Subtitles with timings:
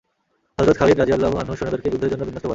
[0.57, 2.49] হযরত খালিদ রাযিয়াল্লাহু আনহু সৈন্যদেরকে যুদ্ধের জন্য বিন্যস্ত করেন।